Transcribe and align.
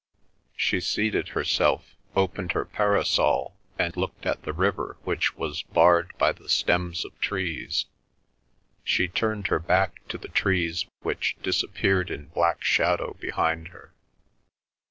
She 0.55 0.79
seated 0.79 1.27
herself, 1.27 1.95
opened 2.15 2.53
her 2.53 2.65
parasol, 2.65 3.55
and 3.77 3.95
looked 3.95 4.25
at 4.25 4.41
the 4.41 4.51
river 4.51 4.97
which 5.03 5.37
was 5.37 5.61
barred 5.61 6.11
by 6.17 6.31
the 6.31 6.49
stems 6.49 7.05
of 7.05 7.15
trees. 7.19 7.85
She 8.83 9.07
turned 9.07 9.49
her 9.49 9.59
back 9.59 10.03
to 10.07 10.17
the 10.17 10.29
trees 10.29 10.87
which 11.01 11.37
disappeared 11.43 12.09
in 12.09 12.29
black 12.29 12.63
shadow 12.63 13.15
behind 13.19 13.67
her. 13.67 13.93